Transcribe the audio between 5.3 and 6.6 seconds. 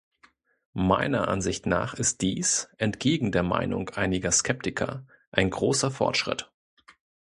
großer Fortschritt.